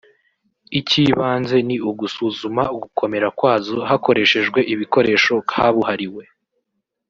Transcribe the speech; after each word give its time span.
icy’ibanze 0.79 1.57
ni 1.67 1.77
ugusuzuma 1.89 2.63
ugukomera 2.75 3.27
kwazo 3.37 3.75
hakoreshejwe 3.89 4.59
ibikoresho 4.73 5.33
kabuhariwe 5.49 6.23